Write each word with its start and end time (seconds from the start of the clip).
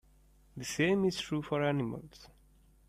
The 0.57 0.63
same 0.65 1.05
is 1.05 1.19
true 1.21 1.43
for 1.43 1.61
animals. 1.61 2.27